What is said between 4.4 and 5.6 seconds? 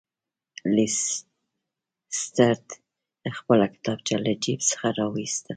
جیب څخه راویسته.